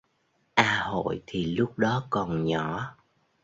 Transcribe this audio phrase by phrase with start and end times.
[0.55, 2.95] A Hội thì lúc đó còn nhỏ